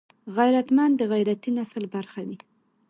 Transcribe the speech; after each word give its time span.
غیرتمند 0.37 0.93
د 0.97 1.01
غیرتي 1.11 1.51
نسل 1.57 1.83
برخه 1.95 2.21
وي 2.27 2.37